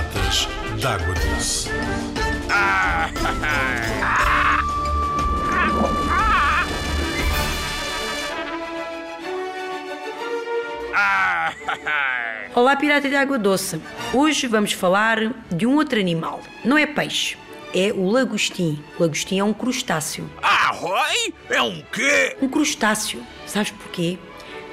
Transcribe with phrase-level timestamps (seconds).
[0.00, 0.48] Piratas
[0.80, 1.68] d'Água Doce.
[12.54, 13.80] Olá, pirata de água doce.
[14.12, 16.40] Hoje vamos falar de um outro animal.
[16.64, 17.36] Não é peixe,
[17.74, 18.82] é o lagostim.
[18.98, 20.30] O lagostim é um crustáceo.
[20.42, 21.34] Arroi?
[21.50, 22.36] É um quê?
[22.40, 23.22] Um crustáceo.
[23.46, 24.18] Sabes porquê?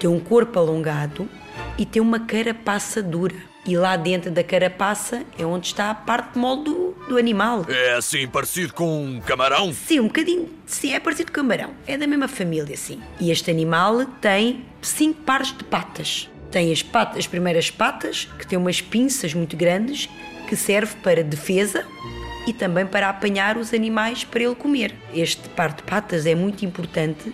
[0.00, 1.28] Tem um corpo alongado
[1.78, 3.34] e tem uma carapaça dura.
[3.64, 7.64] E lá dentro da carapaça é onde está a parte mole do, do animal.
[7.68, 9.72] É assim parecido com um camarão?
[9.72, 10.50] Sim, um bocadinho.
[10.66, 11.70] Sim, é parecido com camarão.
[11.86, 13.00] É da mesma família, sim.
[13.20, 16.28] E este animal tem cinco pares de patas.
[16.50, 20.08] Tem as, patas, as primeiras patas, que têm umas pinças muito grandes,
[20.48, 21.86] que serve para defesa
[22.46, 24.94] e também para apanhar os animais para ele comer.
[25.14, 27.32] Este par de patas é muito importante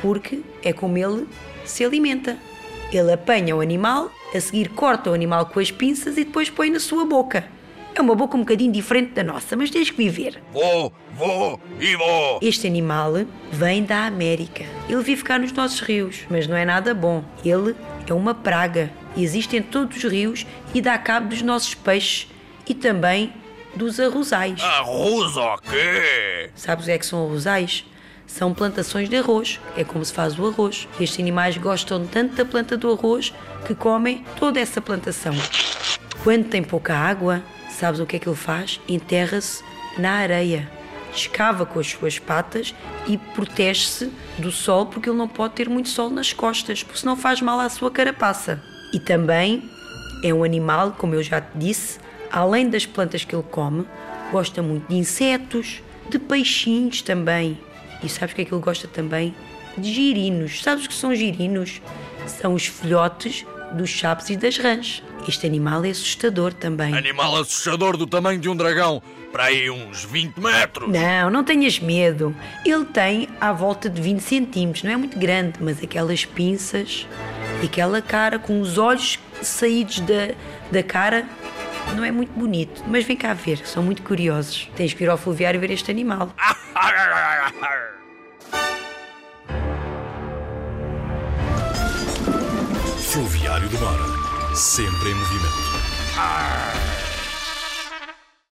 [0.00, 1.26] porque é como ele
[1.64, 2.38] se alimenta.
[2.96, 6.70] Ele apanha o animal, a seguir corta o animal com as pinças e depois põe
[6.70, 7.44] na sua boca.
[7.94, 10.42] É uma boca um bocadinho diferente da nossa, mas tens que viver.
[10.52, 12.40] Vou, vou e vou.
[12.42, 13.12] Este animal
[13.52, 14.64] vem da América.
[14.88, 17.24] Ele vive cá nos nossos rios, mas não é nada bom.
[17.44, 17.74] Ele
[18.08, 18.90] é uma praga.
[19.16, 22.28] Existe em todos os rios e dá cabo dos nossos peixes
[22.68, 23.32] e também
[23.76, 24.60] dos arrozais.
[24.60, 26.50] Arroz o quê?
[26.54, 27.84] Sabes o que é que são arrozais?
[28.26, 29.60] São plantações de arroz.
[29.76, 30.88] É como se faz o arroz.
[30.98, 33.32] Estes animais gostam tanto da planta do arroz
[33.66, 35.34] que comem toda essa plantação.
[36.22, 38.80] Quando tem pouca água, sabes o que é que ele faz?
[38.88, 39.62] Enterra-se
[39.98, 40.70] na areia.
[41.14, 42.74] Escava com as suas patas
[43.06, 47.16] e protege-se do sol porque ele não pode ter muito sol nas costas, porque senão
[47.16, 48.60] faz mal à sua carapaça.
[48.92, 49.70] E também
[50.24, 51.98] é um animal, como eu já te disse,
[52.32, 53.86] além das plantas que ele come,
[54.32, 57.58] gosta muito de insetos, de peixinhos também.
[58.04, 59.34] E sabes que é que ele gosta também?
[59.76, 60.62] De girinos.
[60.62, 61.80] Sabes o que são girinos?
[62.26, 65.02] São os filhotes dos chapos e das rãs.
[65.26, 66.94] Este animal é assustador também.
[66.94, 69.02] Animal assustador do tamanho de um dragão.
[69.32, 70.88] Para aí uns 20 metros.
[70.88, 72.36] Não, não tenhas medo.
[72.64, 74.84] Ele tem à volta de 20 centímetros.
[74.84, 77.08] Não é muito grande, mas aquelas pinças
[77.62, 80.34] e aquela cara com os olhos saídos da,
[80.70, 81.26] da cara
[81.96, 82.84] não é muito bonito.
[82.86, 84.70] Mas vem cá ver, são muito curiosos.
[84.76, 86.32] Tens que ir ao fluviário ver este animal.
[93.14, 94.56] Fluviário do Mar.
[94.56, 97.13] Sempre em movimento.